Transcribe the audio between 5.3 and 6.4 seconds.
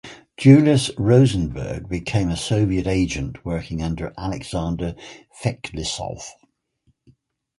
Feklissov.